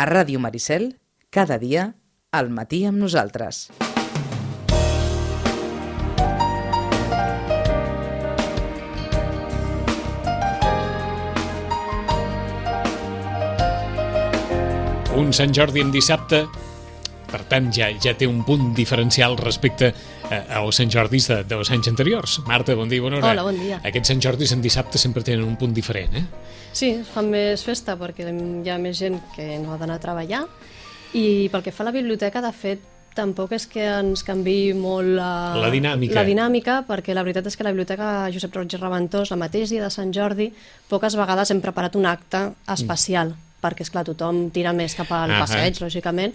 [0.00, 0.94] A Ràdio Maricel,
[1.28, 1.82] cada dia,
[2.32, 3.66] al matí amb nosaltres.
[15.20, 16.46] Un Sant Jordi en dissabte,
[17.28, 19.92] per tant, ja ja té un punt diferencial respecte
[20.30, 22.38] als Sant Jordis de, dels anys anteriors.
[22.46, 23.32] Marta, bon dia, bona hora.
[23.32, 23.80] Hola, bon dia.
[23.84, 26.24] Aquests Sant Jordis en dissabte sempre tenen un punt diferent, eh?
[26.72, 30.44] Sí, fan més festa perquè hi ha més gent que no ha d'anar a treballar
[31.18, 32.84] i pel que fa a la biblioteca, de fet,
[33.18, 36.14] tampoc és que ens canvi molt la, La dinàmica.
[36.14, 39.72] la dinàmica, perquè la veritat és que la biblioteca Josep Roig i Reventós, la mateix
[39.74, 40.52] dia de Sant Jordi,
[40.88, 45.34] poques vegades hem preparat un acte especial, perquè, és clar tothom tira més cap al
[45.42, 46.32] passeig, lògicament,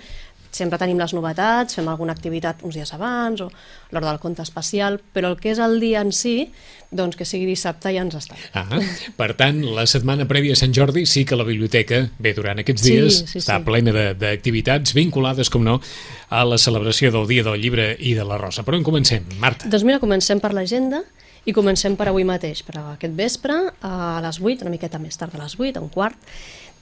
[0.56, 3.50] sempre tenim les novetats, fem alguna activitat uns dies abans o
[3.92, 6.52] l'hora del conte especial, però el que és el dia en si,
[6.96, 8.38] doncs que sigui dissabte ja ens està.
[8.56, 8.80] Ah,
[9.20, 12.86] per tant, la setmana prèvia a Sant Jordi sí que la biblioteca, bé, durant aquests
[12.88, 13.66] Sí, dies, sí, està sí.
[13.68, 15.82] plena de- d'activitats vinculades, com no,
[16.30, 18.64] a la celebració del Dia del Llibre i de la Rosa.
[18.64, 19.68] Per on comencem, Marta?
[19.68, 21.04] Doncs mira, comencem per l'agenda
[21.46, 23.54] i comencem per avui mateix, per aquest vespre,
[23.86, 26.16] a les 8, una miqueta més tard a les 8, a un quart.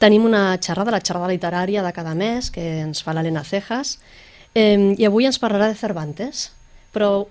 [0.03, 3.93] Tenim una xerrada, la xerrada literària de cada mes, que ens fa l'Helena Cejas,
[4.51, 6.49] eh, i avui ens parlarà de Cervantes.
[6.91, 7.23] Però,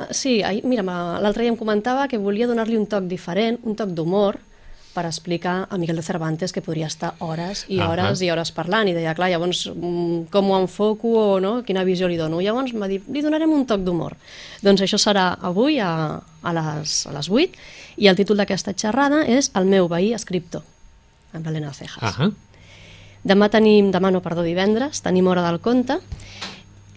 [0.00, 0.82] eh, sí, ahir, mira,
[1.22, 4.40] l'altre dia em comentava que volia donar-li un toc diferent, un toc d'humor,
[4.92, 8.88] per explicar a Miguel de Cervantes que podria estar hores i hores i hores parlant.
[8.88, 12.40] I deia, clar, llavors mm, com ho enfoco o no, quina visió li dono?
[12.40, 14.16] Llavors m'ha dit, li donarem un toc d'humor.
[14.66, 15.92] Doncs això serà avui a,
[16.42, 17.68] a, les, a les 8
[18.02, 20.64] i el títol d'aquesta xerrada és El meu veí escriptor
[21.32, 22.30] amb l'Helena Cejas Ah,
[23.26, 25.96] Demà tenim, demà no, perdó, divendres, tenim Hora del Conte.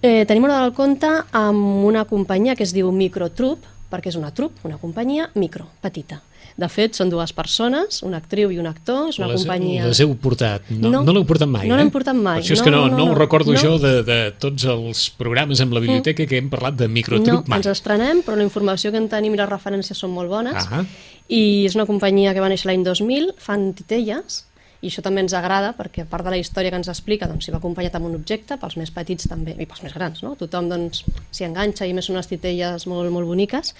[0.02, 4.30] Eh, tenim Hora del Conte amb una companyia que es diu Microtrup, perquè és una
[4.31, 6.21] trup, una companyia micro, petita.
[6.59, 9.86] De fet, són dues persones, una actriu i un actor, és una les, companyia...
[9.88, 10.67] les heu portat.
[10.69, 11.80] No, No, no l'heu portat mai, no eh?
[11.80, 12.41] l'hem portat mai.
[12.41, 13.11] Per això és que no, No, no, no, no, no.
[13.14, 13.59] ho recordo No.
[13.59, 17.43] jo de, de tots els programes amb la biblioteca que hem parlat de microtrup no,
[17.47, 17.58] mai.
[17.64, 20.67] ens estrenem, però la informació que en tenim i les referències són molt bones.
[20.70, 20.83] Ah.
[21.29, 24.43] I és una companyia que va néixer l'any 2000, fan titelles,
[24.81, 27.45] i això també ens agrada perquè a part de la història que ens explica doncs,
[27.45, 30.35] s'hi va acompanyat amb un objecte, pels més petits també, i pels més grans, no?
[30.39, 31.03] tothom doncs,
[31.35, 33.75] s'hi enganxa i més són unes titelles molt, molt boniques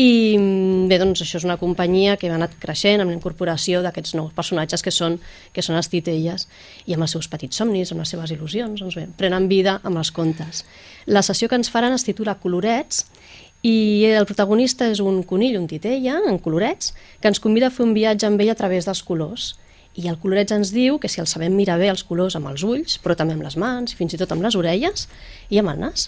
[0.00, 3.82] i mm, bé, doncs això és una companyia que ha anat creixent amb la incorporació
[3.84, 5.18] d'aquests nous personatges que són,
[5.52, 6.46] que són les titelles
[6.86, 10.00] i amb els seus petits somnis, amb les seves il·lusions, doncs bé, prenen vida amb
[10.00, 10.64] els contes.
[11.10, 13.04] La sessió que ens faran es titula Colorets
[13.62, 17.84] i el protagonista és un conill, un titella, en colorets, que ens convida a fer
[17.84, 19.56] un viatge amb ell a través dels colors.
[19.98, 22.62] I el colorets ens diu que si els sabem mirar bé els colors amb els
[22.62, 25.08] ulls, però també amb les mans, fins i tot amb les orelles
[25.50, 26.04] i amb el nas,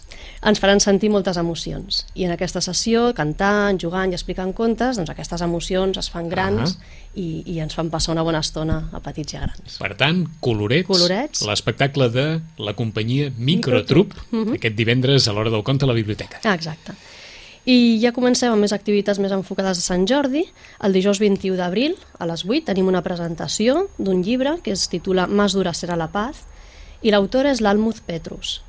[0.46, 2.04] ens faran sentir moltes emocions.
[2.14, 6.76] I en aquesta sessió, cantant, jugant i explicant contes, doncs aquestes emocions es fan grans
[7.19, 9.76] i, i ens fan passar una bona estona a petits i a grans.
[9.82, 11.42] Per tant, Colorets, Colorets.
[11.50, 12.28] l'espectacle de
[12.62, 14.54] la companyia Microtrup, Mhm.
[14.60, 16.38] aquest divendres a l'hora del conte a la biblioteca.
[16.44, 16.94] Ah, exacte.
[17.64, 20.42] I ja comencem amb més activitats més enfocades a Sant Jordi.
[20.82, 25.28] El dijous 21 d'abril, a les 8, tenim una presentació d'un llibre que es titula
[25.30, 26.42] Más dura serà la paz
[27.02, 28.60] i l'autor és l'Almuz Petrus.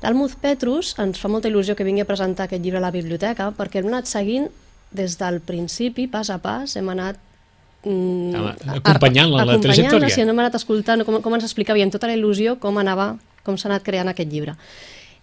[0.00, 3.50] L'Almuz Petrus ens fa molta il·lusió que vingui a presentar aquest llibre a la biblioteca
[3.56, 4.48] perquè hem anat seguint
[4.90, 7.18] des del principi, pas a pas, hem anat
[7.84, 10.08] mm, acompanyant-la la trajectòria.
[10.08, 13.12] Sí, hem anat escoltant com, com ens explicava i amb tota la il·lusió com anava,
[13.44, 14.56] com s'ha anat creant aquest llibre.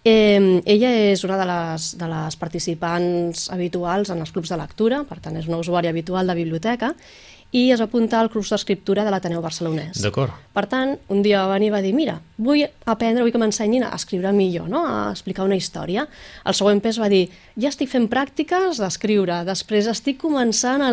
[0.08, 5.02] Eh, ella és una de les, de les participants habituals en els clubs de lectura,
[5.08, 6.94] per tant és una usuària habitual de biblioteca,
[7.50, 10.02] i es va apuntar al club d'escriptura de l'Ateneu Barcelonès.
[10.04, 10.34] D'acord.
[10.52, 13.86] Per tant, un dia va venir i va dir, mira, vull aprendre, vull que m'ensenyin
[13.86, 14.82] a escriure millor, no?
[14.84, 16.04] a explicar una història.
[16.44, 17.22] El següent pes va dir,
[17.56, 20.84] ja estic fent pràctiques d'escriure, després estic començant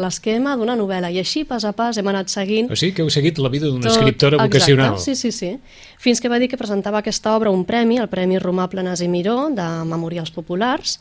[0.00, 3.12] l'esquema d'una novel·la, i així, pas a pas, hem anat seguint O sigui que heu
[3.12, 4.96] seguit la vida d'una escriptora vocacional.
[4.96, 5.80] Exacte, sí, sí, sí.
[6.00, 9.12] Fins que va dir que presentava aquesta obra un premi, el Premi Romà Planas i
[9.12, 11.00] Miró, de Memorials Populars,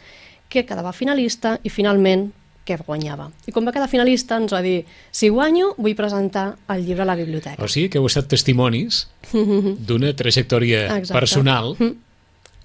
[0.52, 2.34] que quedava finalista i finalment
[2.66, 3.30] que guanyava.
[3.48, 7.06] I com va quedar finalista ens va dir si guanyo vull presentar el llibre a
[7.06, 7.62] la biblioteca.
[7.64, 9.06] O sigui que heu estat testimonis
[9.88, 11.14] d'una trajectòria Exacte.
[11.20, 11.76] personal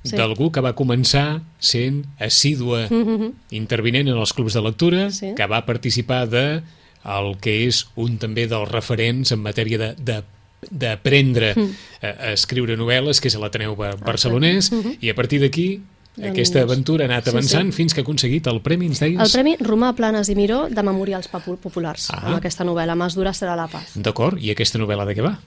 [0.02, 0.16] Sí.
[0.16, 2.86] d'algú que va començar sent assídua
[3.52, 5.34] intervinent en els clubs de lectura, Sí.
[5.36, 6.62] que va participar de
[7.04, 10.22] el que és un també dels referents en matèria de, de
[10.70, 11.54] d'aprendre
[12.02, 14.70] a, a escriure novel·les, que és a l'Ateneu Bar- Barcelonès,
[15.00, 15.80] i a partir d'aquí
[16.18, 17.76] aquesta Doncs, aventura ha anat sí, avançant sí.
[17.76, 19.20] fins que ha aconseguit el premi, ens deies?
[19.20, 22.26] El Premi Romà Planas i Miró de Memorials Popu- Populars, Ah.
[22.26, 23.92] amb aquesta novel·la, Más dura serà la paz.
[23.94, 25.38] D'acord, i aquesta novel·la de què va?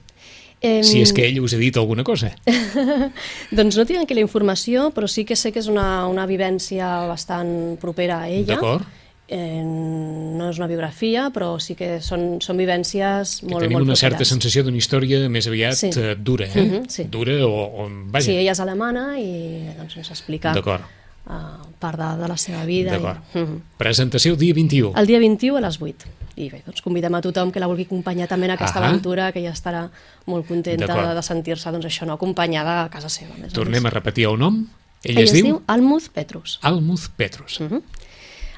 [0.62, 2.31] Eh, Si és que ell us ha dit alguna cosa.
[3.51, 7.06] Doncs no tinc aquí la informació, però sí que sé que és una, una vivència
[7.10, 8.56] bastant propera a ella.
[8.56, 8.86] D'acord.
[9.34, 13.88] Eh, no és una biografia, però sí que són, són vivències Que molt, tenim molt
[13.90, 15.90] una certa sensació d'una història més aviat Sí.
[15.98, 16.62] eh, dura, eh?
[16.62, 17.06] Mhm, sí.
[17.10, 20.84] Dura o, o vaja, Sí, ella és alemana i doncs, ens explica d'acord,
[21.26, 22.92] uh, part de, de la seva vida.
[22.92, 23.20] d'acord.
[23.34, 23.62] I, Mhm.
[23.78, 24.94] Presentació el dia 21.
[24.96, 26.06] El dia 21 a les 8.
[26.36, 28.88] I bé, doncs convidem a tothom que la vulgui acompanyar també en aquesta Ahà.
[28.90, 29.90] aventura, que ja estarà
[30.26, 33.36] molt contenta de, de sentir-se, doncs això, no, acompanyada a casa seva.
[33.36, 34.68] a Més Tornem a repetir el nom.
[35.04, 36.58] Ell, Ell es, diu Almuz Petrus.
[36.64, 37.60] Almuz Petrus.
[37.62, 37.82] Mhm.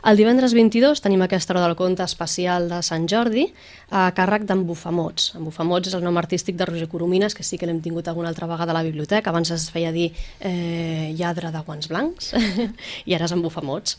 [0.06, 3.48] El divendres 22 tenim aquesta hora del conte especial de Sant Jordi
[3.90, 5.32] a càrrec d'en Bufamots.
[5.40, 8.30] En Bufamots és el nom artístic de Roger Coromines, que sí que l'hem tingut alguna
[8.30, 9.32] altra vegada a la biblioteca.
[9.34, 12.36] Abans es feia dir eh, lladre de guants blancs
[13.10, 13.98] i ara és en Bufamots.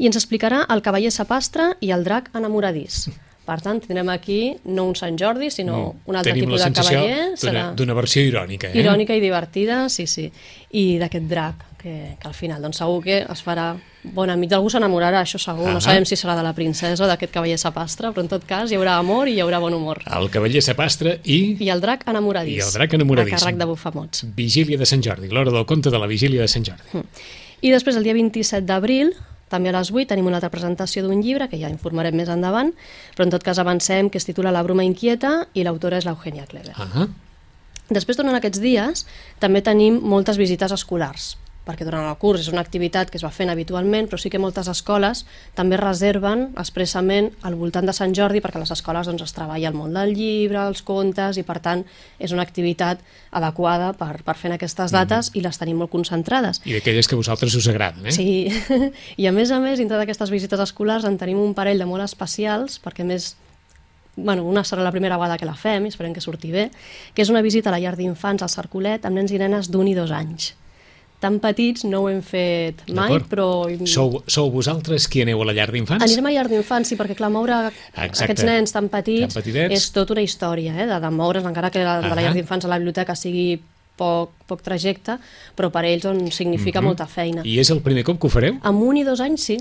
[0.00, 3.10] I ens explicarà el cavaller sapastre i el drac enamoradís.
[3.42, 6.34] Per tant, tindrem aquí no un Sant Jordi, sinó un altre Mm.
[6.36, 7.30] Tenim tipus de cavaller.
[7.36, 8.68] Serà d'una versió irònica.
[8.70, 8.78] Eh?
[8.78, 10.30] irònica i divertida, sí, sí.
[10.70, 13.72] I d'aquest drac, que, que al final doncs segur que es farà
[14.04, 14.50] bon amic.
[14.52, 15.66] D'algú s'enamorarà, això segur.
[15.68, 15.74] Ah.
[15.74, 18.70] No sabem si serà de la princesa o d'aquest cavaller sapastre, però en tot cas
[18.70, 20.02] hi haurà amor i hi haurà bon humor.
[20.06, 22.60] El cavaller sapastre i I el drac enamoradís.
[22.62, 23.34] I el drac enamoradís.
[23.34, 24.24] A càrrec de bufamots.
[24.38, 27.02] Vigília de Sant Jordi, l'hora del conte de la Vigília de Sant Jordi.
[27.62, 29.12] I després, el dia 27 d'abril,
[29.52, 32.72] també a les 8, tenim una altra presentació d'un llibre, que ja informarem més endavant,
[33.16, 36.48] però en tot cas avancem, que es titula La bruma inquieta i l'autora és l'Eugènia
[36.48, 36.74] Clever.
[36.80, 37.06] Ah,
[37.92, 39.04] Després, durant aquests dies,
[39.42, 41.34] també tenim moltes visites escolars,
[41.66, 44.40] perquè durant el curs és una activitat que es va fent habitualment, però sí que
[44.42, 45.24] moltes escoles
[45.58, 49.70] també reserven expressament al voltant de Sant Jordi, perquè a les escoles doncs, es treballa
[49.70, 51.84] el món del llibre, els contes, i per tant
[52.18, 56.62] és una activitat adequada per, per fer en aquestes dates i les tenim molt concentrades.
[56.66, 58.16] I d'aquelles que a vosaltres us agraden, eh?
[58.16, 58.50] Sí,
[59.22, 62.04] i a més a més, dintre d'aquestes visites escolars en tenim un parell de molt
[62.04, 63.34] especials, perquè més
[64.16, 66.66] bueno, una serà la primera vegada que la fem, i esperem que surti bé,
[67.14, 69.88] que és una visita a la llar d'infants al Cercolet amb nens i nenes d'un
[69.88, 70.52] i dos anys.
[71.22, 73.46] Tan petits no ho hem fet mai, però...
[73.86, 76.02] Sou, sou vosaltres qui aneu a la llar d'infants?
[76.02, 78.24] Anirem a llar d'infants, sí, perquè clar, moure Exacte.
[78.26, 81.84] aquests nens tan petits, Tan és tota una història, eh, de, de moure's, encara que
[81.86, 83.60] la, de la llar d'infants a la biblioteca sigui
[83.98, 85.18] poc, poc trajecte,
[85.58, 87.46] però per ells doncs, significa molta feina.
[87.46, 88.58] I és el primer cop que ho fareu?
[88.66, 89.60] Amb un i dos anys sí,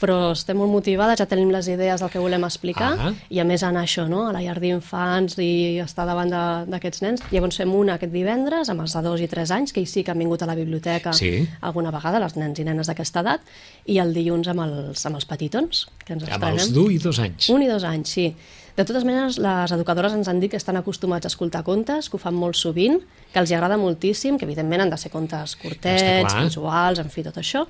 [0.00, 3.12] però estem molt motivades, ja tenim les idees del que volem explicar Ah.
[3.30, 4.28] i a més anar a això, no?
[4.28, 6.30] a la llar d'infants i estar davant
[6.70, 7.22] d'aquests nens.
[7.32, 10.10] Llavors fem una aquest divendres amb els de dos i tres anys, que sí que
[10.12, 11.48] han vingut a la biblioteca Sí.
[11.60, 13.40] alguna vegada, els nens i nenes d'aquesta edat,
[13.86, 16.58] i el dilluns amb els, amb els petitons, que ens Amb estrenem.
[16.58, 17.48] els d'un i dos anys.
[17.50, 18.34] Un i dos anys, sí.
[18.78, 22.14] De totes maneres, les educadores ens han dit que estan acostumats a escoltar contes, que
[22.14, 23.00] ho fan molt sovint,
[23.32, 27.40] que els agrada moltíssim, que evidentment han de ser contes curtets, visuals, en fi, tot
[27.42, 27.64] això,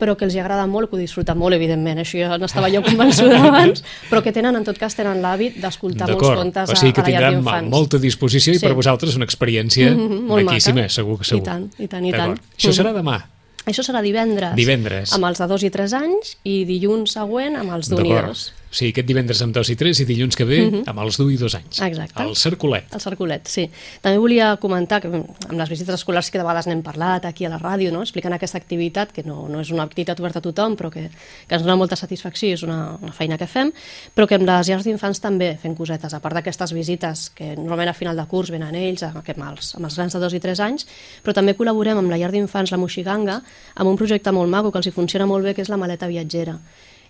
[0.00, 3.42] però que els agrada molt, que ho disfruten molt, evidentment, això ja n'estava jo convençuda
[3.50, 6.96] abans, però que tenen, en tot cas, tenen l'hàbit d'escoltar molts contes o sigui a,
[6.96, 7.70] que a la llar tindran d'infants.
[7.76, 8.64] molta disposició i Sí.
[8.64, 10.96] per vosaltres una experiència Mhm, molt maquíssima, maca.
[10.96, 11.42] segur que segur.
[11.42, 12.40] I tant, i tant, i tant.
[12.56, 13.20] Això serà demà.
[13.66, 14.56] Això serà divendres.
[14.56, 15.12] Divendres.
[15.16, 18.52] Amb els de dos i tres anys i dilluns següent amb els d'un i dos.
[18.74, 20.56] O sigui, aquest divendres amb dos i tres i dilluns que ve
[20.90, 21.78] amb els d'un i dos anys.
[21.86, 22.18] Exacte.
[22.24, 22.88] El Cercolet.
[22.90, 23.68] El Cercolet, sí.
[24.02, 27.52] També volia comentar que amb les visites escolars que de vegades n'hem parlat aquí a
[27.52, 28.02] la ràdio, no?
[28.02, 31.54] explicant aquesta activitat, que no, no és una activitat oberta a tothom, però que, que
[31.54, 33.70] ens dona molta satisfacció és una, una feina que fem,
[34.10, 37.92] però que amb les llars d'infants també fem cosetes, a part d'aquestes visites que normalment
[37.92, 40.42] a final de curs venen ells, amb, amb, els, amb els grans de 2 i
[40.42, 40.88] 3 anys,
[41.22, 43.38] però també col·laborem amb la llar d'infants La Moixiganga
[43.78, 46.10] amb un projecte molt maco que els hi funciona molt bé, que és la maleta
[46.10, 46.58] viatgera.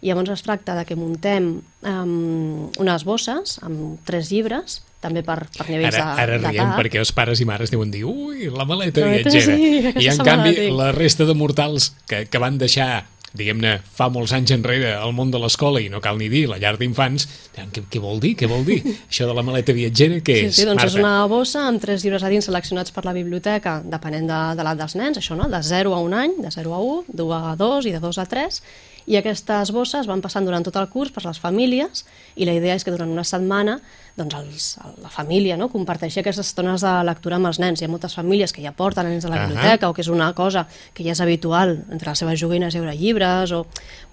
[0.05, 1.47] I llavors es tracta de que muntem
[1.89, 6.77] um, unes bosses amb tres llibres, també per, per nivells Ara, ara de- riem d'edat.
[6.81, 9.57] perquè els pares i mares diuen dir ui, la maleta La viatgera.
[9.57, 14.31] sí, I en canvi la resta de mortals que, que van deixar diguem-ne, fa molts
[14.37, 17.25] anys enrere al món de l'escola i no cal ni dir, la llar d'infants,
[17.57, 18.37] què, què vol dir?
[18.39, 18.77] Què vol dir?
[19.11, 20.55] Això de la maleta viatgera, què Sí, és?
[20.61, 21.03] sí, doncs és Marta?
[21.03, 24.85] una bossa amb tres llibres a dins seleccionats per la biblioteca, depenent de, de l'edat
[24.85, 25.49] dels nens, això, no?
[25.51, 28.01] de 0 a 1 any, de 0 a 1, de 1 a 2 i de
[28.07, 28.61] 2 a 3,
[29.07, 32.05] i aquestes bosses van passant durant tot el curs per les famílies,
[32.37, 33.79] i la idea és que durant una setmana
[34.17, 34.67] doncs els,
[35.03, 35.69] la família no?
[35.73, 37.83] comparteixi aquestes estones de lectura amb els nens.
[37.83, 40.31] Hi ha moltes famílies que ja porten nens a la biblioteca, o que és una
[40.39, 43.65] cosa que ja és habitual, entre les seves joguines hi haurà llibres, o...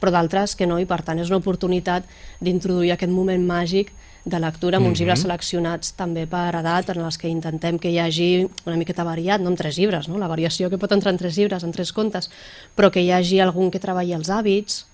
[0.01, 2.09] però d'altres que no, i per tant és una oportunitat
[2.41, 3.93] d'introduir aquest moment màgic
[4.23, 7.97] de lectura amb uns llibres seleccionats també per edat, en els que intentem que hi
[7.99, 8.29] hagi
[8.67, 10.19] una miqueta variat, no amb tres llibres, no?
[10.21, 12.29] la variació que pot entrar en tres llibres, en tres contes,
[12.77, 14.85] però que hi hagi algun que treballi els hàbits,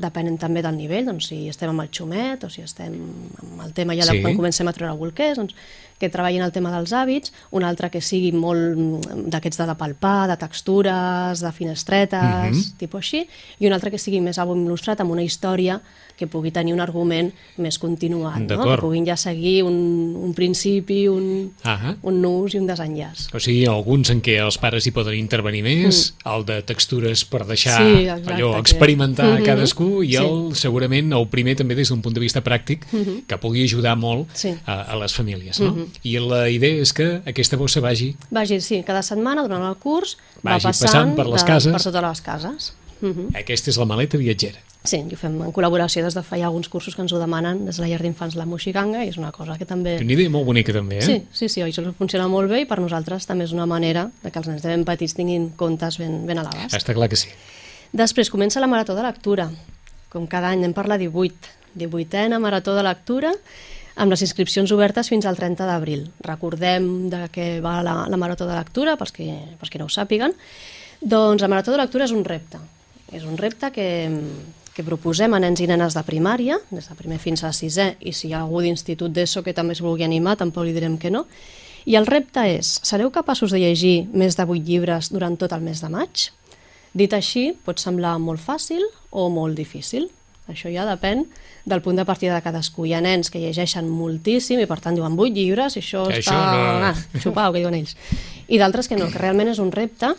[0.00, 2.94] depenent també del nivell, doncs si estem amb el xumet o si estem
[3.42, 4.22] amb el tema ja de Sí.
[4.22, 5.54] quan comencem a treure bolquers, doncs
[5.98, 9.74] que treballin el tema dels hàbits, un altre que sigui molt mm, d'aquests de, de
[9.74, 12.76] palpar, de textures, de finestretes, mm -hmm.
[12.78, 15.80] tipus així, i un altre que sigui més àlbum il·lustrat amb una història
[16.20, 18.60] que pugui tenir un argument més continuat, no?
[18.60, 19.78] que puguin ja seguir un,
[20.20, 21.96] un principi, un, uh -huh.
[22.02, 23.30] un nus i un desenllaç.
[23.32, 26.28] O sigui, alguns en què els pares hi poden intervenir més, mm.
[26.34, 29.32] el de textures per deixar sí, exacte, allò, experimentar que...
[29.32, 29.46] Mm -hmm.
[29.46, 30.60] cadascú, i el, sí.
[30.60, 33.22] segurament el primer també des d'un punt de vista pràctic, mm -hmm.
[33.26, 34.54] que pugui ajudar molt sí.
[34.66, 35.60] a, a les famílies.
[35.60, 35.70] No?
[35.70, 35.88] Mm -hmm.
[36.02, 38.16] I la idea és que aquesta bossa vagi...
[38.30, 41.72] Vagi, sí, cada setmana durant el curs vagi va passant, passant per les cases.
[41.72, 42.72] per totes les cases.
[43.00, 43.40] Mm -hmm.
[43.40, 44.58] Aquesta és la maleta viatgera.
[44.82, 47.18] Sí, i ho fem en col·laboració des de fa ja alguns cursos que ens ho
[47.18, 49.98] demanen des de la llar d'infants La Moixiganga i és una cosa que també...
[50.00, 51.02] Una idea molt bonica també, eh?
[51.02, 54.30] Sí, sí, sí, això funciona molt bé i per nosaltres també és una manera de
[54.30, 56.74] que els nens de ben petits tinguin comptes ben, ben a l'abast.
[56.74, 57.28] Està clar que sí.
[57.92, 59.50] Després comença la Marató de Lectura.
[60.08, 61.34] Com cada any anem per la 18.
[61.76, 63.34] 18a Marató de Lectura
[64.00, 66.08] amb les inscripcions obertes fins al 30 d'abril.
[66.24, 69.28] Recordem de què va la, la Marató de Lectura, pels que,
[69.60, 70.32] pels que no ho sàpiguen.
[71.00, 72.60] Doncs la Marató de Lectura és un repte.
[73.12, 73.88] És un repte que,
[74.74, 78.14] que proposem a nens i nenes de primària, des de primer fins a sisè, i
[78.14, 81.10] si hi ha algú d'institut d'ESO que també es vulgui animar, tampoc li direm que
[81.10, 81.26] no.
[81.88, 85.64] I el repte és, sereu capaços de llegir més de 8 llibres durant tot el
[85.64, 86.28] mes de maig?
[86.94, 90.08] Dit així, pot semblar molt fàcil o molt difícil.
[90.50, 91.24] Això ja depèn
[91.68, 92.84] del punt de partida de cadascú.
[92.86, 96.18] Hi ha nens que llegeixen moltíssim i per tant diuen 8 llibres i això, que
[96.22, 96.34] està...
[96.34, 96.90] Això no...
[96.90, 97.94] Ah, xupau, que diuen ells.
[98.50, 100.14] I d'altres que no, que realment és un repte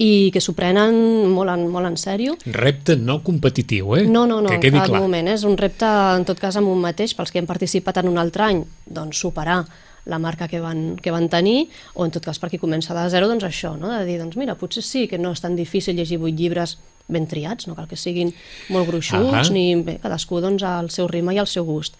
[0.00, 0.96] i que s'ho prenen
[1.28, 2.38] molt en, molt en sèrio.
[2.56, 4.06] Repte no competitiu, eh?
[4.08, 5.02] No, no, no, que quedi clar.
[5.02, 5.28] moment.
[5.28, 8.16] És un repte, en tot cas, amb un mateix, pels que han participat en un
[8.22, 9.60] altre any, doncs superar
[10.08, 13.04] la marca que van, que van tenir, o en tot cas per qui comença de
[13.12, 13.90] zero, doncs això, no?
[13.92, 16.78] de dir, doncs mira, potser sí que no és tan difícil llegir vuit llibres
[17.10, 18.32] ben triats, no cal que siguin
[18.72, 19.52] molt gruixuts, uh -huh.
[19.52, 21.96] ni bé, cadascú doncs, al seu ritme i al seu gust.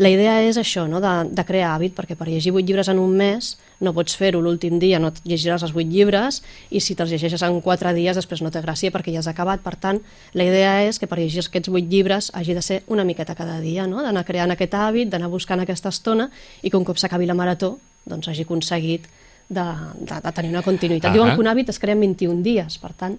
[0.00, 1.00] La idea és això, no?
[1.04, 4.40] de, de crear hàbit, perquè per llegir vuit llibres en un mes no pots fer-ho
[4.40, 8.40] l'últim dia, no llegiràs els vuit llibres, i si te'ls llegeixes en quatre dies després
[8.44, 9.60] no té gràcia perquè ja has acabat.
[9.64, 9.98] Per tant,
[10.38, 13.58] la idea és que per llegir aquests vuit llibres hagi de ser una miqueta cada
[13.60, 14.00] dia, no?
[14.02, 16.30] d'anar creant aquest hàbit, d'anar buscant aquesta estona,
[16.62, 19.06] i que un cop s'acabi la marató doncs hagi aconseguit
[19.48, 19.66] de,
[19.98, 21.10] de, de tenir una continuïtat.
[21.10, 21.18] Uh -huh.
[21.20, 23.18] Diuen que un hàbit es crea en 21 dies, per tant...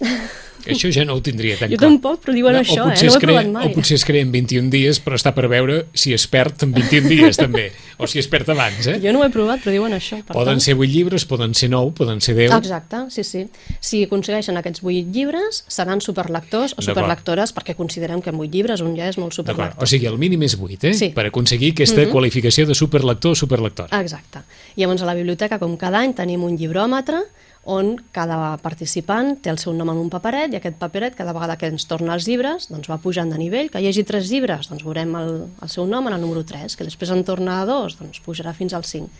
[0.68, 1.88] Això ja no ho tindria tan jo clar.
[1.88, 2.96] Jo tampoc, però diuen no, això, eh?
[3.00, 3.68] No ho he provat mai.
[3.68, 6.74] O potser es crea en 21 dies, però està per veure si es perd en
[6.76, 7.70] 21 dies, també.
[8.00, 8.98] O si es perd abans, eh?
[9.02, 10.20] Jo no ho he provat, però diuen això.
[10.24, 10.64] Per poden tant...
[10.64, 12.54] ser 8 llibres, poden ser 9, poden ser 10.
[12.58, 13.44] Exacte, sí, sí.
[13.80, 18.84] Si aconsegueixen aquests 8 llibres, seran superlectors o superlectores, perquè considerem que amb 8 llibres
[18.84, 19.84] un ja és molt superlector.
[19.84, 20.94] O sigui, el mínim és 8, eh?
[20.96, 21.10] Sí.
[21.16, 22.12] Per aconseguir aquesta mm -hmm.
[22.16, 24.00] qualificació de superlector o superlectora.
[24.00, 24.44] Exacte.
[24.76, 27.24] Llavors, a la biblioteca, com cada any, tenim un llibròmetre
[27.64, 31.58] on cada participant té el seu nom en un paperet i aquest paperet, cada vegada
[31.60, 33.68] que ens torna els llibres, doncs va pujant de nivell.
[33.70, 36.76] Que hi hagi tres llibres, doncs veurem el, el seu nom en el número 3,
[36.76, 39.10] que després en torna a dos, doncs pujarà fins al 5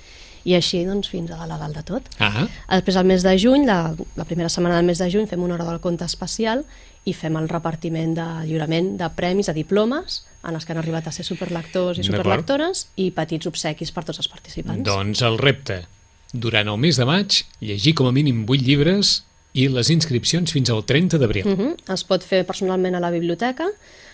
[0.49, 2.09] i així doncs, fins a la dalt de tot.
[2.17, 2.49] Uh -huh.
[2.71, 5.55] Després, al mes de juny, la, la primera setmana del mes de juny, fem una
[5.55, 6.65] hora del conte especial
[7.05, 11.07] i fem el repartiment de lliurament de premis, de diplomes, en els que han arribat
[11.07, 14.83] a ser superlectors i superlectores i petits obsequis per tots els participants.
[14.83, 15.87] Doncs el repte
[16.33, 19.23] durant el mes de maig, llegir com a mínim 8 llibres
[19.53, 21.47] i les inscripcions fins al 30 d'abril.
[21.47, 21.93] Uh -huh.
[21.95, 23.67] Es pot fer personalment a la biblioteca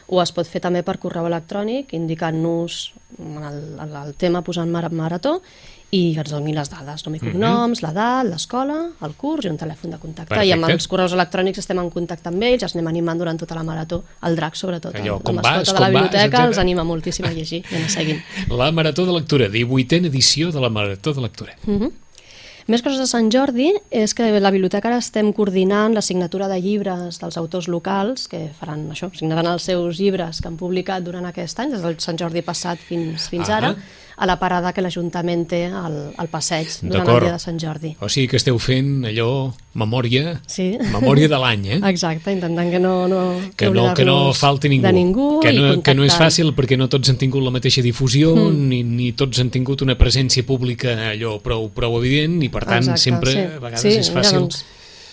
[0.07, 4.91] o es pot fer també per correu electrònic indicant-nos el, el, el tema posant mar
[4.93, 5.43] marató
[5.95, 7.31] i ens doni les dades, nom i mhm.
[7.31, 7.87] cognoms, uh -huh.
[7.87, 10.35] l'edat, l'escola, el curs i un telèfon de contacte.
[10.35, 10.49] Perfecte.
[10.49, 13.55] I amb els correus electrònics estem en contacte amb ells, els anem animant durant tota
[13.55, 14.03] la marató.
[14.23, 17.25] El drac, sobretot, Allò, el, com la vas, de la biblioteca, vas, els anima moltíssim
[17.25, 18.21] a llegir i anar seguint.
[18.51, 21.57] La Marató de Lectura, 18a edició de la Marató de Lectura.
[21.67, 21.93] Uh -huh.
[22.67, 26.57] Més coses de Sant Jordi és que la biblioteca ara estem coordinant la signatura de
[26.59, 31.29] llibres dels autors locals que faran això, signaran els seus llibres que han publicat durant
[31.29, 33.71] aquest any, des del Sant Jordi passat fins, fins ara,
[34.17, 37.93] a la parada que l'Ajuntament té al, al passeig durant el dia de Sant Jordi.
[38.01, 39.29] O sigui que esteu fent allò,
[39.77, 40.71] memòria, sí.
[40.93, 41.81] memòria de l'any, eh?
[41.93, 43.21] Exacte, intentant que no, no,
[43.57, 44.87] que, no, que no falti ningú.
[44.89, 47.85] De ningú que no, que no és fàcil perquè no tots han tingut la mateixa
[47.85, 48.65] difusió, mm.
[48.73, 52.89] ni, ni tots han tingut una presència pública allò prou, prou evident, i per tant
[52.89, 53.45] Exacte, sempre sí.
[53.45, 54.41] a vegades sí, és fàcil...
[54.41, 54.65] Mira, doncs,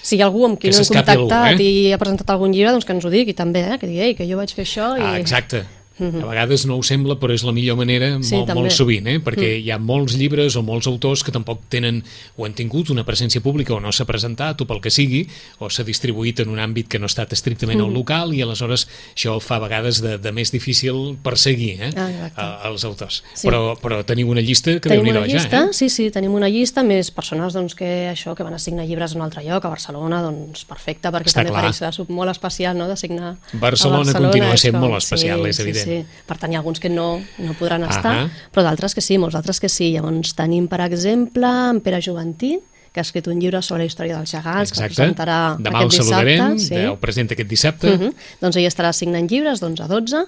[0.03, 1.63] si hi ha algú amb qui no hem contactat algú, eh?
[1.63, 3.77] i ha presentat algun llibre, doncs que ens ho digui també, eh?
[3.79, 5.05] que digui que jo vaig fer això i...
[5.05, 5.63] Ah, exacte,
[5.99, 6.23] Uh -huh.
[6.23, 9.19] A vegades no ho sembla, però és la millor manera sí, molt, molt sovint, eh?
[9.19, 9.63] perquè -huh.
[9.63, 12.03] hi ha molts llibres o molts autors que tampoc tenen
[12.35, 15.27] o han tingut una presència pública o no s'ha presentat o pel que sigui,
[15.59, 17.85] o s'ha distribuït en un àmbit que no ha estat estrictament -huh.
[17.85, 21.91] al local i aleshores això fa a vegades de, de més difícil perseguir eh?
[22.35, 23.23] ah, els autors.
[23.33, 23.47] Sí.
[23.47, 25.73] Però, però teniu una llista que tenim déu una llista, ja, eh?
[25.73, 29.13] Sí, sí, tenim una llista, més persones doncs, que això que van a signar llibres
[29.13, 31.61] en un altre lloc, a Barcelona, doncs perfecte, perquè Està també clar.
[31.61, 34.85] per ells serà molt especial no, de signar Barcelona, a Barcelona continua sent com...
[34.87, 35.82] molt especial, sí, és evident.
[35.82, 35.82] sí.
[36.27, 38.29] Per tant, hi ha alguns que no, no podran estar, Ahà.
[38.51, 39.91] però d'altres que sí, molts altres que sí.
[39.93, 42.59] Llavors tenim, per exemple, en Pere Joventí,
[42.93, 45.01] que ha escrit un llibre sobre la història dels gegants, que el Exacte.
[45.01, 46.37] presentarà Demà el aquest dissabte.
[46.37, 46.75] saludarem, sí.
[46.75, 47.87] el presenta aquest dissabte.
[47.93, 48.13] Uh -huh.
[48.41, 50.25] Doncs ell estarà signant llibres d'11 a 12,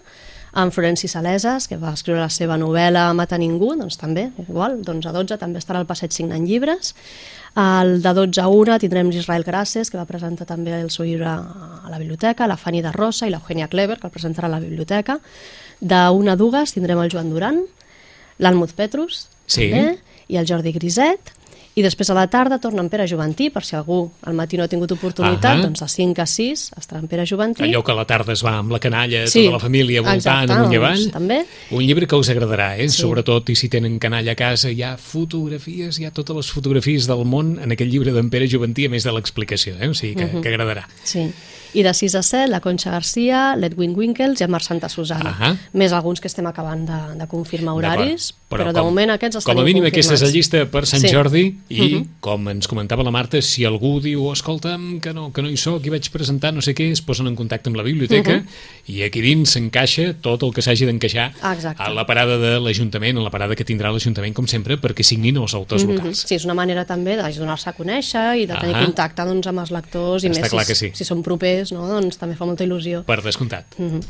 [0.56, 5.10] en Florenci Saleses, que va escriure la seva novel·la Mata ningú, doncs també, igual, d'11
[5.10, 6.94] a 12 també estarà al passeig signant llibres.
[7.60, 11.28] El de 12 a 1 tindrem l'Israel Grasses, que va presentar també el seu llibre
[11.28, 14.64] a la biblioteca, la Fanny de Rosa i l'Eugènia Clever, que el presentarà a la
[14.64, 15.20] biblioteca.
[15.80, 17.62] De 1 a 2 tindrem el Joan Duran,
[18.40, 19.70] l'Almut Petrus, Sí.
[19.70, 21.36] també, i el Jordi Griset,
[21.76, 24.64] i després a la tarda torna en Pere Joventí, per si algú al matí no
[24.64, 25.64] ha tingut oportunitat, Ahà.
[25.66, 27.64] doncs de 5 a 6 estarà en Pere Joventí.
[27.68, 30.16] Allò que a la tarda es va amb la canalla, Sí, tota la família voltant,
[30.18, 30.96] exacte, amunt i avall.
[31.04, 31.42] doncs, també.
[31.72, 32.88] Un llibre que us agradarà, eh?
[32.88, 33.02] Sí.
[33.02, 37.08] Sobretot, i si tenen canalla a casa, hi ha fotografies, hi ha totes les fotografies
[37.10, 39.90] del món en aquest llibre d'en Pere Joventí, a més de l'explicació, eh?
[39.92, 40.88] O sigui que, que agradarà.
[41.04, 41.28] Sí.
[41.76, 45.34] I de 6 a 7, la Conxa Garcia, l'Edwin Winkels i en Marc Santa Susana.
[45.36, 45.50] Ahà.
[45.76, 48.62] Més alguns que estem acabant de, de confirmar horaris, D'acord.
[48.62, 51.12] però, de moment aquests els Com a mínim aquesta és la llista per Sant Sí.
[51.12, 52.08] Jordi i, Mhm.
[52.20, 55.84] com ens comentava la Marta, si algú diu, escolta'm, que no, que no hi sóc
[55.86, 58.48] i vaig presentar no sé què, es posen en contacte amb la biblioteca Mhm.
[58.88, 61.82] i aquí dins s'encaixa tot el que s'hagi d'encaixar Exacte.
[61.82, 65.38] a la parada de l'Ajuntament, a la parada que tindrà l'Ajuntament, com sempre, perquè signin
[65.38, 65.96] els autors Mhm.
[65.96, 66.26] locals.
[66.28, 68.86] Sí, és una manera també de donar-se a conèixer i de tenir Ahà.
[68.86, 70.92] contacte doncs, amb els lectors i Està més clar si, que sí.
[70.94, 71.88] si són propers, no?
[71.88, 73.04] doncs també fa molta il·lusió.
[73.04, 73.66] Per descomptat.
[73.78, 74.02] Mhm.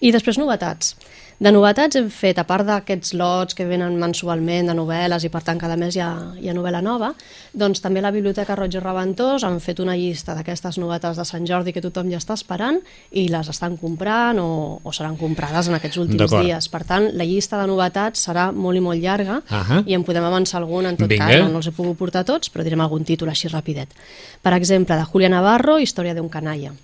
[0.00, 0.96] I després novetats.
[1.38, 5.44] De novetats hem fet, a part d'aquests lots que venen mensualment de novel·les i per
[5.46, 7.12] tant cada mes hi ha, hi ha novel·la nova,
[7.54, 11.46] doncs també la Biblioteca Roig i Reventós han fet una llista d'aquestes novetats de Sant
[11.46, 12.80] Jordi que tothom ja està esperant
[13.14, 14.48] i les estan comprant o,
[14.82, 16.68] o seran comprades en aquests últims dies.
[16.74, 19.84] Per tant, la llista de novetats serà molt i molt llarga Ahà.
[19.86, 21.30] i en podem avançar alguna en tot Vinga.
[21.30, 23.94] cas, no, no els he pogut portar tots, però direm algun títol així rapidet.
[24.42, 26.74] Per exemple, de Julia Navarro, Història d'un canalla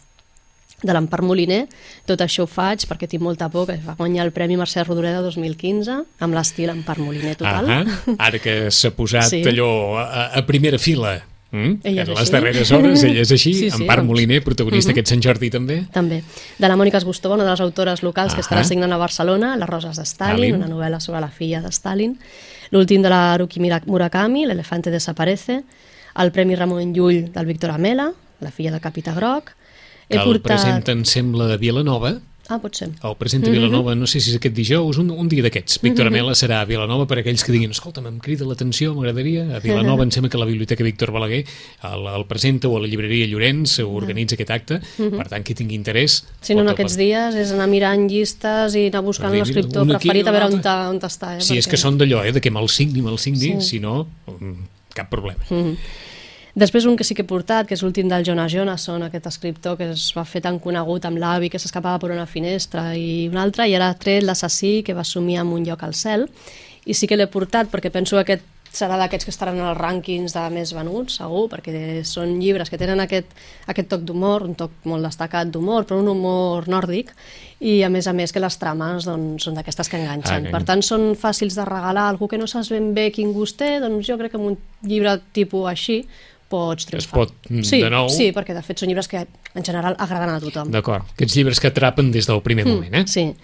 [0.85, 1.63] de l'Empar Moliner,
[2.05, 5.23] tot això ho faig perquè tinc molta por, que va guanyar el Premi Mercè Rodoreda
[5.25, 7.71] 2015 amb l'estil Empar Moliner total.
[7.71, 8.17] Ahà.
[8.19, 9.43] Ara que s'ha posat Sí.
[9.49, 11.23] allò a, a primera fila
[11.55, 11.81] mm?
[11.85, 12.33] Ella en les així.
[12.33, 14.09] darreres hores, ella és així, Sí, sí, part doncs.
[14.11, 15.85] Moliner, protagonista aquest Sant Jordi també.
[15.95, 16.21] També.
[16.59, 18.49] De la Mònica Esgustova, una de les autores locals que Ahà.
[18.49, 20.61] estarà signant a Barcelona, Les roses de Stalin, Stalin.
[20.61, 22.19] una novel·la sobre la filla de Stalin.
[22.71, 25.63] L'últim de la Mira- Murakami, L'elefante desaparece.
[26.19, 29.55] El Premi Ramon Llull del Víctor Amela, la filla del Capità Groc.
[30.09, 32.21] Que el presenta, em sembla, de Vilanova.
[32.47, 32.91] Ah, pot ser.
[33.03, 33.55] El presenta Mhm.
[33.57, 35.79] Vilanova, no sé si és aquest dijous, un, un dia d'aquests.
[35.81, 39.47] Víctor Amela serà a Vilanova per a aquells que diguin escolta'm, em crida l'atenció, m'agradaria.
[39.57, 41.47] A Vilanova em sembla que la Biblioteca Víctor Balaguer
[41.89, 44.81] el, el presenta o a la llibreria Llorenç organitza aquest acte.
[44.99, 46.19] Per tant, qui tingui interès...
[46.43, 50.31] Si no, en aquests dies és anar mirant llistes i anar buscant l'escriptor preferit a
[50.37, 51.39] veure on, ta, on està.
[51.39, 51.41] Eh?
[51.41, 53.61] Si és perquè- que són d'allò, eh, de que me'l signi, me'l signi, Sí.
[53.71, 55.41] si no, mm, cap problema.
[56.55, 59.75] Després un que sí que he portat, que és l'últim del Jonas Jonasson, aquest escriptor
[59.81, 63.41] que es va fer tan conegut amb l'avi que s'escapava per una finestra i un
[63.43, 66.29] altre, i ara ha tret l'assassí que va assumir amb un lloc al cel.
[66.87, 69.79] I sí que l'he portat perquè penso que aquest serà d'aquests que estaran en els
[69.79, 73.31] rànquings de més venuts, segur, perquè són llibres que tenen aquest,
[73.71, 77.13] aquest toc d'humor, un toc molt destacat d'humor, però un humor nòrdic,
[77.65, 80.51] i a més a més que les trames doncs, són d'aquestes que enganxen.
[80.51, 83.33] Ah, Per tant, són fàcils de regalar a algú que no saps ben bé quin
[83.33, 86.03] gust té, doncs jo crec que amb un llibre tipus així
[86.55, 87.19] pots triomfar.
[87.19, 90.35] pot, mm, sí, de nou- Sí, perquè de fet són llibres que en general agraden
[90.37, 90.71] a tothom.
[90.71, 91.05] D'acord.
[91.17, 93.03] Aquests llibres que atrapen des del primer moment, eh?
[93.05, 93.35] Mm, Sí.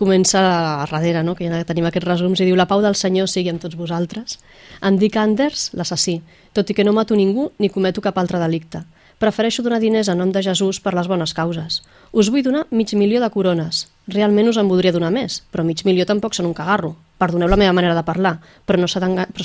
[0.00, 0.40] Comença
[0.80, 1.34] a darrere, no?
[1.36, 4.38] que ja tenim aquests resums, i diu la pau del Senyor sigui amb tots vosaltres.
[4.80, 6.22] Em dic Anders, l'assassí,
[6.56, 8.80] tot i que no mato ningú ni cometo cap altre delicte.
[9.20, 11.82] Prefereixo donar diners en nom de Jesús per les bones causes.
[12.16, 13.90] Us vull donar mig milió de corones.
[14.08, 16.94] Realment us en voldria donar més, però mig milió tampoc són un cagarro.
[17.20, 18.98] Perdoneu la meva manera de parlar, però no se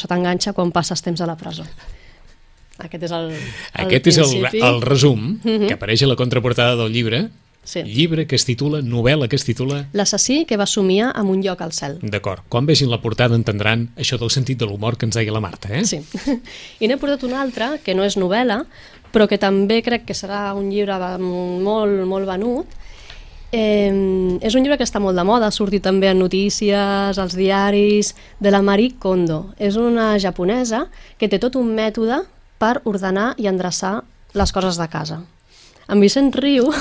[0.08, 1.66] t'enganxa quan passes temps a la presó.
[2.84, 4.62] Aquest és el, el Aquest és el, principi.
[4.68, 7.28] el resum que apareix a la contraportada del llibre.
[7.66, 7.82] Sí.
[7.82, 9.88] Llibre que es titula, novel·la que es titula...
[9.98, 11.96] L'assassí que va somiar amb un lloc al cel.
[12.04, 12.44] D'acord.
[12.48, 15.72] Quan vegin la portada entendran això del sentit de l'humor que ens deia la Marta,
[15.74, 15.82] eh?
[15.82, 15.98] Sí.
[16.84, 18.60] I n'he portat una altra, que no és novel·la,
[19.10, 22.78] però que també crec que serà un llibre molt, molt venut.
[23.50, 23.90] Eh,
[24.46, 28.14] és un llibre que està molt de moda, ha sortit també en notícies, als diaris,
[28.38, 29.56] de la Marie Kondo.
[29.58, 30.86] És una japonesa
[31.18, 32.22] que té tot un mètode
[32.62, 35.22] per ordenar i endreçar les coses de casa.
[35.88, 36.72] En Vicent Riu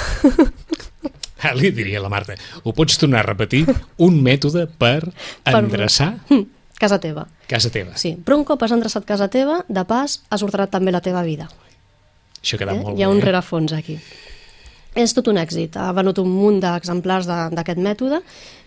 [1.45, 3.67] Ah, li diria la Marta, ho pots tornar a repetir?
[4.01, 5.11] Un mètode per
[5.45, 6.15] endreçar
[6.81, 7.27] casa teva.
[7.49, 7.93] casa teva.
[8.01, 11.23] Sí, però un cop has endreçat casa teva, de pas has ordenat també la teva
[11.23, 11.51] vida.
[12.41, 12.81] Això queda Eh?
[12.81, 13.13] molt Hi ha bé.
[13.13, 13.25] un eh?
[13.29, 13.99] rerefons aquí.
[14.95, 15.75] És tot un èxit.
[15.77, 18.21] Ha venut un munt d'exemplars de- d'aquest mètode.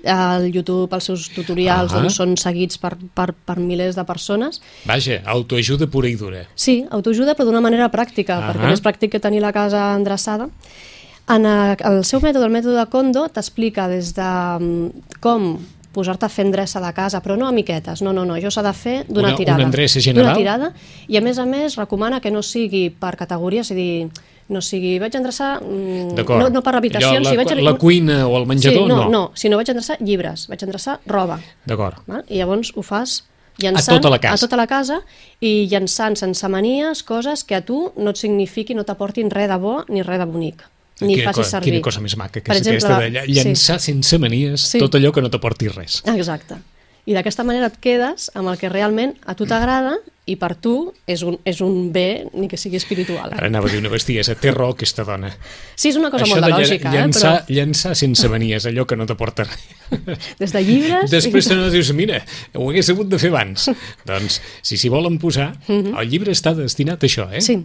[0.05, 2.01] Al YouTube els seus tutorials Ah.
[2.01, 4.61] doncs, són seguits per, per, per milers de persones.
[4.85, 6.43] Vaja, autoajuda pura i dura.
[6.55, 8.51] Sí, autoajuda, però d'una manera pràctica, Ahà.
[8.53, 10.49] perquè no és pràctic que tenir la casa endreçada.
[11.29, 14.21] En eh, el seu mètode, el mètode de Kondo, t'explica des de
[14.59, 15.57] mm, com
[15.93, 18.61] posar-te a fer endreça de casa, però no a miquetes, no, no, no, això s'ha
[18.61, 19.57] de fer d'una Una- tirada.
[19.57, 20.27] una endreça general?
[20.35, 20.73] D'una tirada,
[21.07, 24.09] i a més a més recomana que no sigui per categoria, és a dir,
[24.49, 27.63] no sigui, vaig endreçar, mm, no, no per habitacions, Allò, si la, vaig...
[27.63, 29.09] la cuina o el menjador, sí, no, no.
[29.09, 31.97] no, si no vaig endreçar llibres, vaig endreçar roba, D'acord.
[32.29, 33.23] i llavors ho fas
[33.59, 34.33] llançant A tota la casa.
[34.35, 34.99] a tota la casa
[35.41, 39.57] i llançant sense manies coses que a tu no et signifiqui, no t'aportin res de
[39.57, 40.63] bo ni res de bonic
[41.01, 41.73] ni quina, cosa, servir.
[41.73, 43.91] quina cosa més maca, que Per és exemple, aquesta de lla- llançar sí.
[43.91, 44.79] sense manies Sí.
[44.79, 46.01] tot allò que no t'aporti res.
[46.05, 46.55] Exacte.
[47.05, 50.91] I d'aquesta manera et quedes amb el que realment a tu t'agrada i per tu
[51.07, 53.31] és un, és un bé ni que sigui espiritual.
[53.33, 55.29] Ara anava a dir una bestiesa, té raó aquesta dona.
[55.75, 57.53] Sí, és una cosa Això molt de lla- lògica, llançar, eh?
[57.55, 59.63] llançar sense manies, allò que no t'aporta res.
[59.89, 61.09] però des de llibres...
[61.11, 62.19] Després te no dius, mira,
[62.53, 63.69] ho hagués hagut de fer abans.
[64.09, 67.39] doncs, si s'hi volen posar, el llibre està destinat a això, eh?
[67.39, 67.47] Mhm.
[67.47, 67.57] Sí,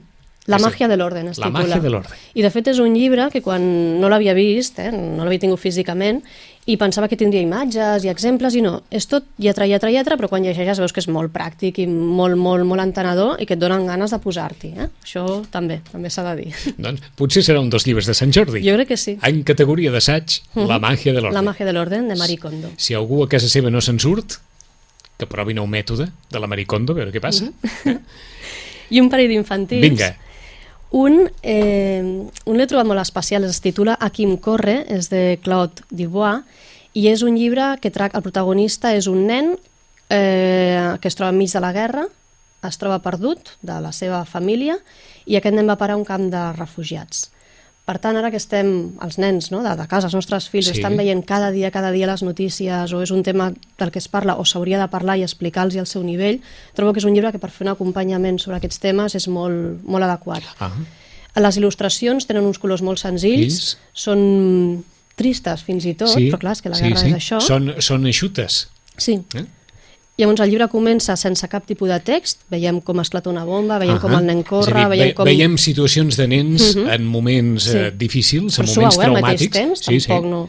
[0.51, 1.61] La màgia de l'orden es La titula.
[1.63, 2.17] màgia de l'ordre.
[2.35, 3.63] I de fet és un llibre que quan
[4.01, 6.19] no l'havia vist, eh, no l'havia tingut físicament,
[6.63, 8.77] i pensava que tindria imatges i exemples, i no.
[8.95, 12.39] És tot lletra, lletra, lletra, però quan llegeixes veus que és molt pràctic i molt,
[12.39, 14.71] molt, molt entenedor i que et donen ganes de posar-t'hi.
[14.79, 14.87] Eh?
[15.03, 16.55] Això també, també s'ha de dir.
[16.87, 18.63] Doncs potser serà un dels llibres de Sant Jordi.
[18.63, 19.17] Jo crec que sí.
[19.27, 21.35] En categoria d'assaig, La màgia de l'ordre.
[21.41, 22.71] La màgia de l'orden, de Marie Kondo.
[22.79, 24.39] Si algú a casa seva no se'n surt,
[25.19, 27.51] que provi nou mètode de la Maricondo, a veure què passa.
[27.51, 27.99] Mhm.
[28.93, 29.83] I un parell d'infantils.
[29.83, 30.13] Vinga.
[30.93, 32.03] Un, eh,
[32.45, 36.45] un l'he trobat molt especial, es titula A em corre, és de Claude Dubois,
[36.93, 39.55] i és un llibre que trac, el protagonista és un nen
[40.11, 42.05] eh, que es troba enmig de la guerra,
[42.63, 44.77] es troba perdut de la seva família
[45.27, 47.31] i aquest nen va parar a un camp de refugiats.
[47.85, 50.75] Per tant, ara que estem, els nens no, de, de casa, els nostres fills, Sí.
[50.77, 50.79] sí.
[50.81, 54.07] estan veient cada dia, cada dia les notícies, o és un tema del que es
[54.09, 56.39] parla, o s'hauria de parlar i explicar-los al seu nivell,
[56.79, 59.83] trobo que és un llibre que per fer un acompanyament sobre aquests temes és molt,
[59.83, 60.43] molt adequat.
[60.61, 60.71] Ah,
[61.41, 63.77] Les il·lustracions tenen uns colors molt senzills, Fills.
[63.95, 64.85] són
[65.17, 67.41] tristes fins i tot, però clar, és que la guerra és això.
[67.41, 68.69] Són, són eixutes.
[68.97, 69.19] Sí.
[69.35, 69.45] Eh?
[70.21, 73.97] Llavors el llibre comença sense cap tipus de text, veiem com esclata una bomba, veiem
[73.99, 74.21] com Ahà.
[74.21, 75.25] el nen corre, dir, veiem ve- com...
[75.25, 77.79] Veiem situacions de nens en moments Sí.
[77.79, 79.57] eh, difícils, en però moments suau, eh, traumàtics.
[79.57, 80.49] temps, tampoc no...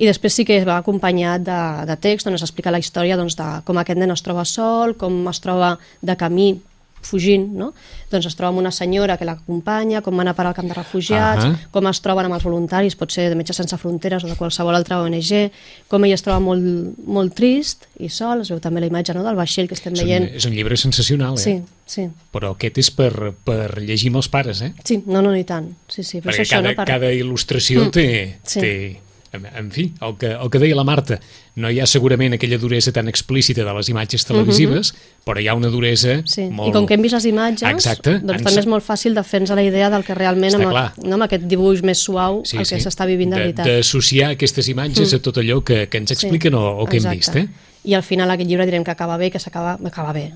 [0.00, 1.58] I després sí que va acompanyat de,
[1.90, 4.94] de text on es explica la història doncs, de com aquest nen es troba sol,
[4.96, 6.54] com es troba de camí
[7.02, 7.72] fugint, no?
[8.10, 10.74] Doncs es troba amb una senyora que l'acompanya, com van a parar al camp de
[10.74, 11.68] refugiats, Ahà.
[11.72, 14.74] com es troben amb els voluntaris, pot ser de Metges Sense Fronteres o de qualsevol
[14.76, 15.50] altra ONG,
[15.88, 19.22] com ell es troba molt, molt trist i sol, es veu també la imatge no,
[19.24, 20.28] del vaixell que estem És un, veient.
[20.36, 21.42] és un llibre sensacional, eh?
[21.42, 22.08] Sí, sí.
[22.32, 24.72] Però aquest és per, per llegir amb els pares, eh?
[24.84, 25.72] Sí, no, no, ni tant.
[25.88, 26.76] Sí, sí, però Perquè això, cada, no?
[26.76, 26.86] Per...
[26.86, 27.90] cada il·lustració Mm.
[27.90, 28.60] té, Sí.
[28.60, 29.00] té
[29.32, 31.20] en, fi, el que, el que deia la Marta,
[31.56, 34.92] no hi ha segurament aquella duresa tan explícita de les imatges televisives,
[35.24, 36.26] però hi ha una duresa Mhm.
[36.26, 36.48] Sí.
[36.50, 36.68] molt...
[36.70, 38.18] I com que hem vist les imatges, Exacte.
[38.18, 40.70] doncs ens- també és molt fàcil de fer-nos la idea del que realment, Està amb,
[40.70, 40.92] clar.
[41.04, 43.66] no, amb aquest dibuix més suau, el que s'està vivint de, veritat.
[43.66, 43.70] Mm.
[43.70, 47.28] D'associar aquestes imatges a tot allò que, que ens expliquen o, o que hem vist,
[47.34, 47.40] exacte.
[47.40, 47.48] eh?
[47.84, 50.32] I al final aquest llibre direm que acaba bé, que s'acaba acaba bé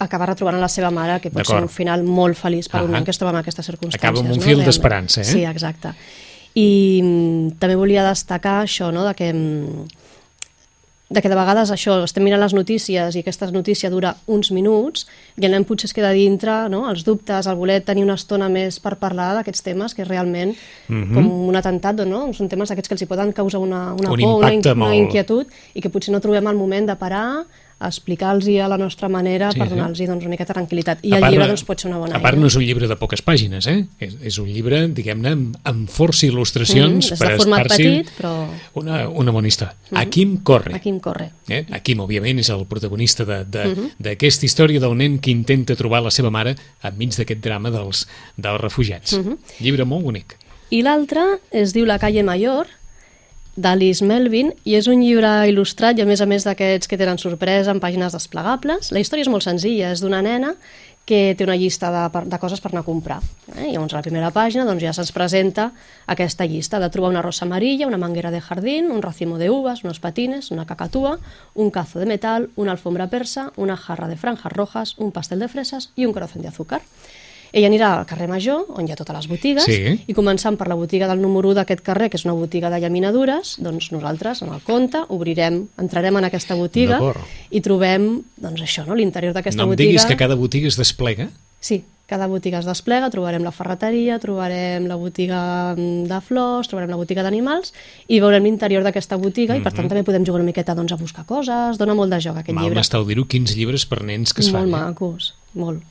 [0.00, 2.98] acaba retrobant la seva mare, que pot ser un final molt feliç per un Ahà.
[3.00, 3.98] nen que es troba en aquestes circumstàncies.
[3.98, 4.44] Acaba amb un no?
[4.44, 5.24] fil d'esperança, eh?
[5.24, 5.90] Sí, exacte.
[6.58, 9.86] I mm, també volia destacar això, no?, de que mm,
[11.08, 15.06] de que de vegades això, estem mirant les notícies i aquesta notícia dura uns minuts
[15.40, 16.82] i el nen potser es queda dintre no?
[16.90, 20.52] els dubtes, el voler tenir una estona més per parlar d'aquests temes que realment
[20.88, 21.14] Mhm.
[21.14, 22.26] com un atemptat, no?
[22.36, 25.00] són temes d'aquests que els hi poden causar una, una Un por, una, una molt-
[25.00, 27.46] inquietud i que potser no trobem el moment de parar
[27.80, 30.98] explicar-los a la nostra manera Sí, per donar-los doncs, una miqueta tranquil·litat.
[31.02, 32.40] I A el part, llibre no- doncs, pot ser una bona A part, eina.
[32.42, 33.86] no és un llibre de poques pàgines, eh?
[34.00, 38.48] És, és un llibre, diguem-ne, amb, amb força il·lustracions Mm, per de estar-s'hi petit, però
[38.74, 39.74] una, una bona història.
[39.92, 40.74] Aquim corre.
[40.74, 41.30] aquí em corre.
[41.48, 41.64] Eh?
[41.70, 43.90] Aquim, òbviament, és el protagonista d'aquesta Mhm.
[43.98, 48.06] de, d'aquesta història del nen que intenta trobar la seva mare enmig d'aquest drama dels,
[48.36, 49.12] dels refugiats.
[49.18, 49.38] Mhm.
[49.60, 50.36] Llibre molt bonic.
[50.70, 52.66] I l'altre es diu La calle Mayor,
[53.58, 57.18] d'Alice Melvin, i és un llibre il·lustrat i a més a més d'aquests que tenen
[57.18, 58.92] sorpresa en pàgines desplegables.
[58.94, 60.54] La història és molt senzilla, és d'una nena
[61.08, 63.16] que té una llista de, de coses per anar a comprar.
[63.54, 63.70] Eh?
[63.70, 65.70] I llavors a la primera pàgina doncs, ja se'ns presenta
[66.04, 69.84] aquesta llista de trobar una rosa amarilla, una manguera de jardín, un racimo de uvas,
[69.84, 71.16] unos patines, una cacatúa,
[71.54, 75.48] un cazo de metal, una alfombra persa, una jarra de franjas rojas, un pastel de
[75.48, 76.82] fresas i un corazón de azúcar.
[77.52, 80.00] Ella anirà al carrer Major, on hi ha totes les botigues, Sí.
[80.06, 82.78] i començant per la botiga del número 1 d'aquest carrer, que és una botiga de
[82.80, 86.98] llaminadures, doncs nosaltres, en el compte, obrirem, entrarem en aquesta botiga
[87.50, 88.94] i trobem, doncs això, no?
[88.94, 89.86] l'interior d'aquesta No em botiga.
[89.88, 91.28] diguis que cada botiga es desplega.
[91.60, 96.88] Sí, cada botiga es desplega, trobarem la ferreteria, trobarem la botiga mm, de flors, trobarem
[96.90, 97.72] la botiga d'animals
[98.08, 100.96] i veurem l'interior d'aquesta botiga i per tant també podem jugar una miqueta doncs, a
[100.96, 102.54] buscar coses, dona molt de joc aquest Mhm.
[102.54, 102.80] Mal llibre.
[102.80, 104.80] m'estàu dir-ho, quins llibres per nens que es molt fan.
[104.80, 104.84] eh?
[104.86, 105.82] macos, molt.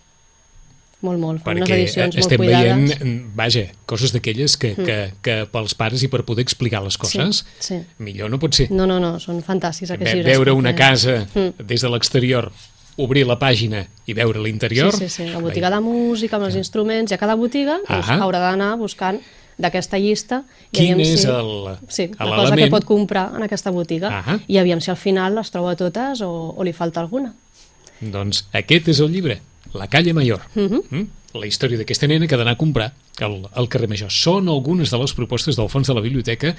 [1.01, 1.43] Molt, molt.
[1.45, 2.75] Fan unes edicions molt estem cuidades.
[2.75, 6.97] veient, mm, vaja, coses d'aquelles que, que, que pels pares i per poder explicar les
[6.97, 7.81] coses, Sí, sí.
[7.99, 8.71] millor no pot ser.
[8.71, 10.33] No, no, no, són fantàstics aquests llibres.
[10.37, 11.67] veure una perquè- casa Mm.
[11.67, 12.51] des de l'exterior,
[12.97, 14.91] obrir la pàgina i veure l'interior...
[14.91, 18.07] Sí, sí, sí, la botiga de música, amb els instruments, i a cada botiga doncs,
[18.09, 18.17] Ahà.
[18.23, 19.21] haurà d'anar buscant
[19.59, 23.69] d'aquesta llista i Quin és si, el- sí, la cosa que pot comprar en aquesta
[23.69, 24.39] botiga Ahà.
[24.47, 27.35] i aviam si al final les troba totes o, o li falta alguna.
[28.01, 29.39] Doncs aquest és el llibre,
[29.73, 30.41] La calle Mayor.
[30.55, 30.81] Mhm.
[30.89, 31.07] mm?
[31.37, 34.11] La història d'aquesta nena que ha d'anar a comprar al, al carrer Major.
[34.11, 36.55] Són algunes de les propostes del fons de la biblioteca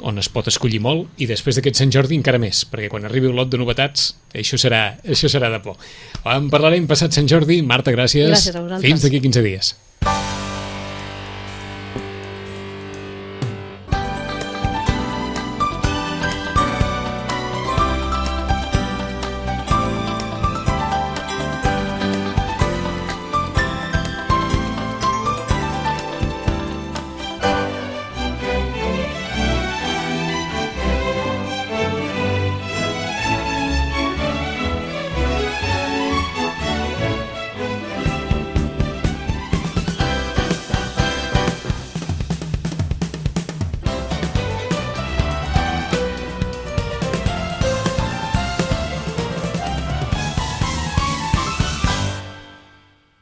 [0.00, 3.28] on es pot escollir molt i després d'aquest Sant Jordi encara més, perquè quan arribi
[3.28, 5.76] un lot de novetats això serà, això serà de por.
[6.24, 7.60] En parlarem passat Sant Jordi.
[7.62, 8.30] Marta, gràcies.
[8.30, 8.80] Gràcies.
[8.80, 9.74] Fins d'aquí 15 dies.